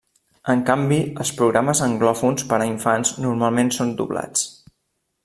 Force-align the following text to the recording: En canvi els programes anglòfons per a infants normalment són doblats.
En 0.53 0.61
canvi 0.69 0.97
els 1.23 1.33
programes 1.41 1.81
anglòfons 1.89 2.47
per 2.53 2.59
a 2.59 2.69
infants 2.71 3.13
normalment 3.27 3.71
són 3.77 3.93
doblats. 4.01 4.49